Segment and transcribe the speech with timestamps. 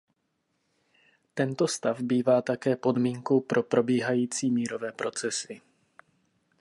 [1.33, 5.61] Tento stav bývá také podmínkou pro probíhající mírové procesy.